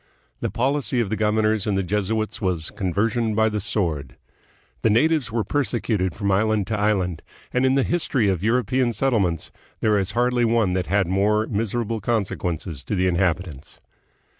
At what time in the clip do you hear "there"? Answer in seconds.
9.79-9.99